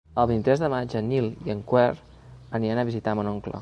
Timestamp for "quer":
1.73-1.87